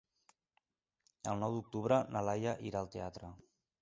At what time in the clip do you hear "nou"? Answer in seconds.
1.43-1.57